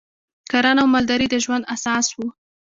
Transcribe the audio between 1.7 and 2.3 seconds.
اساس و